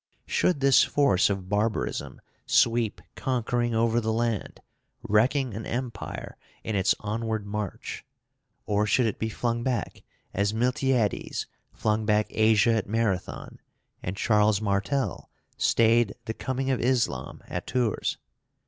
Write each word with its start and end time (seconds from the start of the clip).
Should 0.25 0.61
this 0.61 0.83
force 0.83 1.29
of 1.29 1.47
barbarism 1.47 2.21
sweep 2.47 3.03
conquering 3.13 3.75
over 3.75 4.01
the 4.01 4.11
land, 4.11 4.59
wrecking 5.03 5.53
an 5.53 5.67
empire 5.67 6.37
in 6.63 6.75
its 6.75 6.95
onward 7.01 7.45
march, 7.45 8.03
or 8.65 8.87
should 8.87 9.05
it 9.05 9.19
be 9.19 9.29
flung 9.29 9.61
back 9.61 10.01
as 10.33 10.53
Miltiades 10.55 11.45
flung 11.71 12.03
back 12.07 12.25
Asia 12.31 12.73
at 12.73 12.89
Marathon, 12.89 13.59
and 14.01 14.17
Charles 14.17 14.59
Martel 14.59 15.29
stayed 15.55 16.15
the 16.25 16.33
coming 16.33 16.71
of 16.71 16.81
Islam 16.81 17.43
at 17.47 17.67
Tours? 17.67 18.17